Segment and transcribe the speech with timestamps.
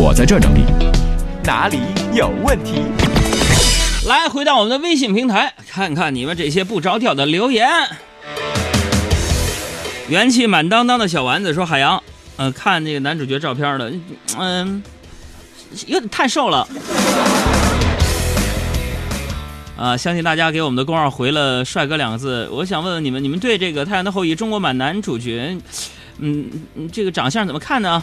[0.00, 0.62] 我在这儿整理。
[1.42, 1.80] 哪里
[2.14, 2.84] 有问题？
[4.06, 7.68] 来，回到我们的微信平台，看看你们这些不着调的留言。
[10.08, 12.00] 元气满当当的小丸子说：“海洋，
[12.36, 13.90] 嗯、看那个男主角照片了，
[14.38, 14.80] 嗯、
[15.88, 16.68] 有点太瘦了。”
[19.76, 22.48] 啊，相信大家给我们的公号回了“帅哥”两个字。
[22.52, 25.58] 我想问问你们，你们对这个《太阳的后裔》中国版男主角，
[26.18, 28.00] 嗯，嗯这个长相怎么看呢？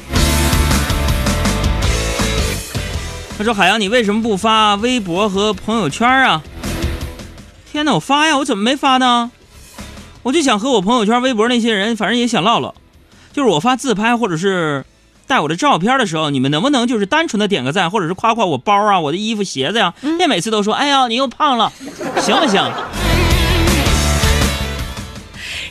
[3.37, 6.41] 他说：“海洋，你为什么不发微博和朋友圈啊？”
[7.69, 9.29] 天哪，我发呀，我怎么没发呢？
[10.23, 12.73] 我就想和我朋友圈、微博那些人，反正也想唠唠。
[13.33, 14.85] 就是我发自拍或者是
[15.27, 19.93] 带我的照片的时候，你们能不能就是单纯的点个赞，或者是夸夸我包啊、我的衣服、鞋子呀？
[20.17, 21.69] 别每次都说：“哎呀，你又胖了，
[22.21, 22.63] 行不行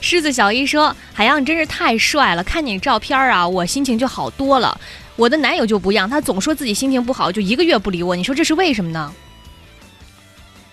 [0.03, 2.45] 狮子小一说：“海洋，你真是太帅了！
[2.45, 4.79] 看你照片啊，我心情就好多了。
[5.17, 8.17] 我的男友就不一样，他总说自己心情不好，就一个月不理我。
[8.17, 9.13] 你说这是为什么呢？？”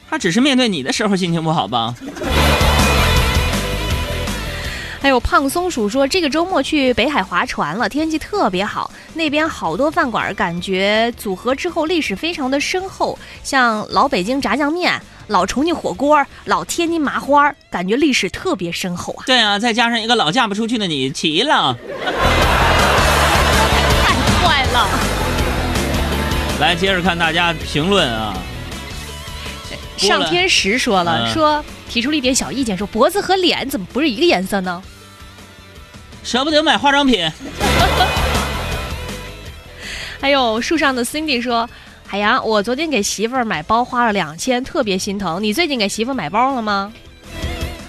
[0.09, 1.95] 他只是面对你的时候心情不好吧？
[5.02, 19.23] 还有胖松鼠说，这个周末去北海划船了，天气特别好，那边好多饭馆，感觉组合之后历史非常的深厚，像老北京炸酱面、老重庆火锅、老天津麻花，感觉历史特别深厚啊！
[19.25, 21.75] 对啊，再加上一个老嫁不出去的你，齐了。
[24.72, 24.89] 太坏了！
[26.59, 28.36] 来，接着看大家评论啊。
[29.97, 34.81] 上天石说了，嗯说提出了一点小意见，说脖子和脸怎么不是一个颜色呢？
[36.23, 37.30] 舍不得买化妆品。
[40.19, 41.69] 还有树上的 Cindy 说，
[42.06, 45.44] 海洋，我昨天给媳妇儿买包花了两千，特别心疼。
[45.44, 46.91] 你最近给媳妇儿买包了吗？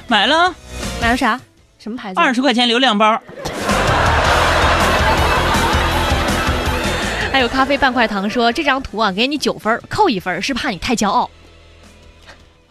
[0.09, 0.53] 买了
[1.01, 1.41] 买了啥？
[1.79, 2.21] 什么牌子？
[2.21, 3.21] 二十块钱流量包，
[7.33, 11.31] 还有咖啡半块糖说，这张图啊，给你九分，扣一分，是怕你太骄傲。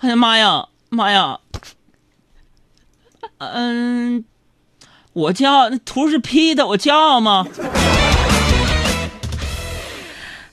[0.01, 1.39] 哎呀妈呀妈呀！
[3.39, 4.23] 嗯，
[5.13, 7.47] 我骄傲，那图是 P 的，我骄傲吗？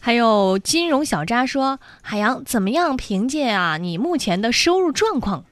[0.00, 5.44] 还有金融小渣说，海洋怎么样凭借啊你目前的收入状况？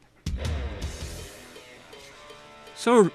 [2.74, 3.10] 收入，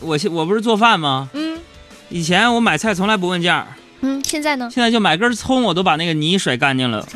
[0.00, 1.28] 我现我不是做饭吗？
[1.34, 1.60] 嗯
[2.08, 4.70] 以前我买菜从来不问价，嗯，现在呢？
[4.72, 7.06] 现在就买根葱，我都把那个泥甩干净了。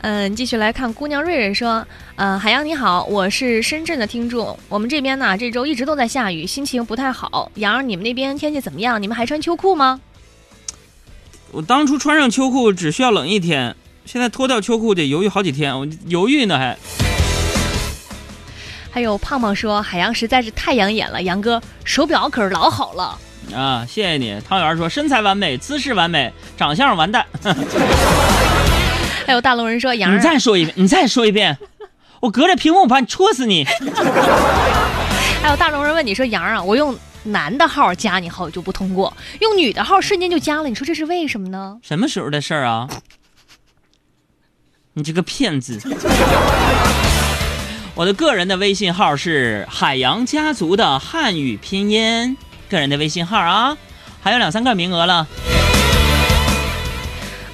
[0.00, 1.84] 嗯，继续来看姑娘瑞瑞说，
[2.14, 7.50] 呃，海洋你好，我是深圳的听众，我们这边呢这周一直都在下雨，心情不太好。
[7.56, 9.02] 洋儿，你们那边天气怎么样？
[9.02, 10.00] 你们还穿秋裤吗？
[11.50, 13.74] 我当初穿上秋裤只需要冷一天，
[14.04, 16.78] 现在脱掉秋裤得犹豫好几天，我犹豫呢还。
[18.90, 23.18] 还有胖胖说，海洋实在是太养眼了，杨哥手表可是老好了。
[23.54, 24.40] 啊，谢谢你。
[24.48, 27.26] 汤圆说身材完美，姿势完美，长相完蛋。
[29.26, 31.56] 还有大龙人说， 杨你，再说一遍，你再说一遍，
[32.20, 33.64] 我隔着屏幕把你戳死你。
[35.42, 41.78] 还有大龙人问你说，杨啊，我用男的号加你好友就不通过，用女的号瞬间就加了，你说这是为什么呢？
[41.82, 42.88] 什么时候的事儿啊？
[44.94, 45.80] 你这个骗子！
[47.94, 52.36] 我的个人的微信号是海洋家族的汉语拼音，
[52.68, 53.76] 个人的微信号啊，
[54.22, 55.26] 还有两三个名额了。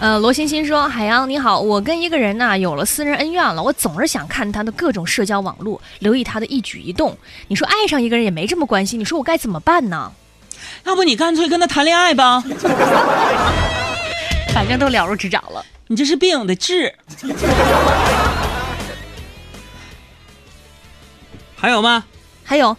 [0.01, 7.17] 呃，罗欣欣说：“海洋你好，我跟一个人呐、有了私人恩怨了，我总是想看他的各种社交网络，留意他的一举一动。
[7.49, 10.13] 你说爱上一个人也没这么关心，你说我该怎么办呢？
[10.85, 12.43] 要不你干脆跟他谈恋爱吧？
[14.53, 15.65] 反正都了如指掌了。
[15.87, 16.95] 你这是病得治。
[21.57, 22.05] 还有吗？
[22.45, 22.77] 还有，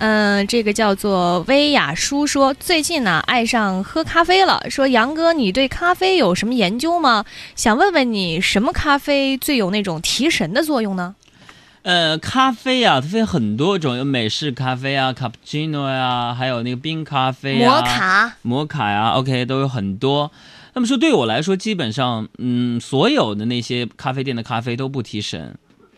[0.00, 7.26] 嗯、这个叫做薇雅叔说，最近呢爱上喝咖啡了，说杨哥你对咖啡有什么研究吗？
[7.54, 11.14] 想问问你，什么咖啡最有那种提神的作用呢？
[11.82, 18.32] 呃，咖啡啊，它分很多种，有美式咖啡啊、卡布奇诺呀，还有那个冰咖啡啊、摩卡。
[18.40, 20.30] 摩卡呀，OK 都有很多。
[20.72, 25.54] 那么说，对我来说，基本上，嗯，所有的那些咖啡店的咖啡都不提神，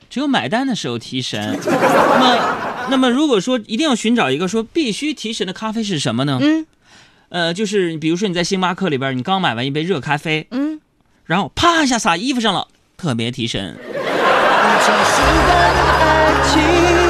[0.09, 1.59] 只有买单的时候提神。
[1.65, 6.39] 那么，那么如果说一定要寻找一个说必须提神的咖啡是什么呢？
[6.41, 6.67] 嗯
[7.29, 10.81] 呃，就是比如说你在星巴克里边，你刚买完一杯热咖啡，嗯，
[11.25, 12.69] 然后啪一下洒衣服上了，
[12.99, 13.75] 特别提神。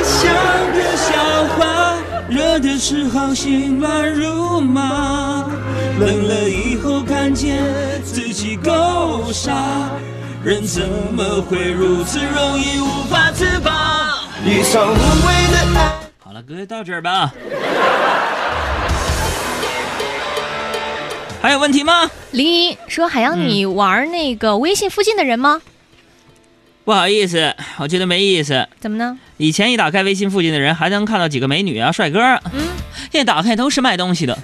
[0.05, 0.33] 像
[0.73, 1.97] 个笑话，
[2.29, 5.45] 热的时候心乱如麻，
[5.99, 7.65] 冷了以后看见
[8.05, 9.91] 自己够傻，
[10.45, 14.02] 人怎么会如此容易无法自拔？
[14.45, 15.93] 一场无谓的爱。
[16.19, 17.33] 好了，各位到这儿吧。
[21.41, 22.11] 还有问题吗？
[22.33, 25.63] 林一说：“海洋，你玩那个微信附近的人吗？
[26.85, 28.67] 不好意思，我觉得没意思。
[28.81, 29.17] 怎么呢？
[29.37, 32.21] 以前一打开微信附近的人，还能看到几个美女啊、帅哥。
[32.53, 32.67] 嗯，
[33.13, 34.37] 现在打开都是卖东西的。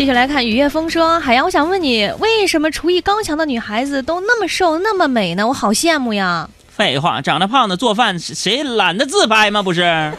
[0.00, 5.46] 继续来看雨夜风说：“海洋，我想问你，为什么厨艺高强的女孩子都那么瘦、那么美呢？
[5.46, 6.48] 我好羡慕呀！
[6.70, 9.62] 废话，长得胖的做饭谁懒得自拍吗？
[9.62, 9.82] 不是。”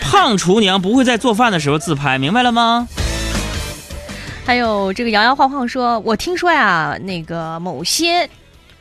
[0.00, 2.86] 胖厨娘不会在做饭的时候自拍，明白了吗？
[4.46, 8.30] 还有这个摇摇晃晃说，我听说呀，那个某些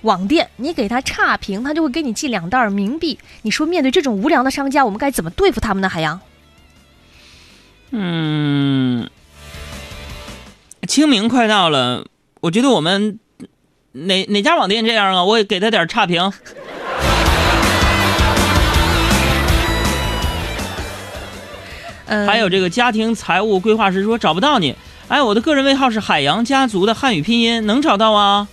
[0.03, 3.17] 网店，你给他差评，他就会给你寄两袋冥币。
[3.41, 5.89] 你说面对这种无良的商家，我们该怎么对付他们呢？
[5.89, 6.21] 海洋，
[7.95, 9.07] 嗯，
[10.87, 12.07] 清明快到了，
[12.41, 13.19] 我觉得我们
[13.91, 15.23] 哪哪家网店这样啊？
[15.23, 16.33] 我也给他点差评。
[22.07, 24.75] 嗯还有这个家庭财务规划师说找不到你，
[25.07, 28.47] 哎，我的个人微号是海洋家族的汉语拼音，能找到啊？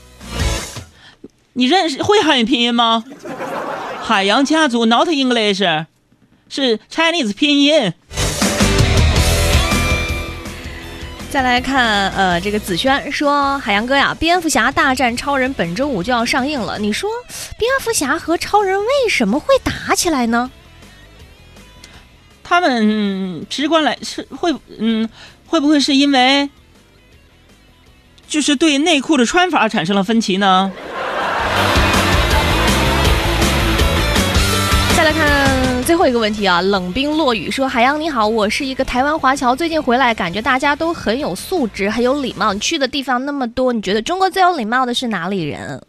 [1.55, 3.03] 你认识会汉语拼音吗？
[4.03, 5.65] 海洋家族 not English，
[6.51, 7.95] 是 Chinese 拼音。
[11.31, 17.09] 再来看，呃，这个子轩说，海洋哥呀，蝙蝠侠大战超人本周五就要上映了，你说
[17.57, 20.51] 蝙蝠侠和超人为什么会打起来呢？
[22.43, 25.09] 他们直观来是会，嗯，
[25.47, 26.51] 会不会是因为
[28.27, 30.73] 就是对内裤的穿法产生了分歧呢？
[35.91, 42.53] 最后一个问题啊，冷冰落雨说：“海洋你好，我是一个台湾华侨，最近回来感觉大家都很有素质，很有礼貌。
[42.53, 45.83] 你去的地方那么多，你觉得中国最有礼貌的是哪里人？”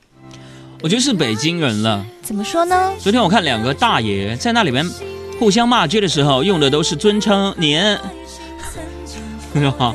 [0.82, 2.04] 我觉得是北京人了。
[2.24, 2.92] 怎么说呢？
[2.98, 4.84] 昨天我看两个大爷在那里面。
[5.40, 7.80] 互相骂街的时候用的都是尊称您，
[9.54, 9.94] 是吧？